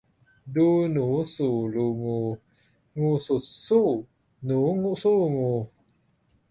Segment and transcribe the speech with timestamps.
[0.55, 2.19] ดูหนูสู่รูงู
[2.99, 3.87] งูสุดสู้
[4.45, 4.59] หนู
[5.03, 5.53] สู้งู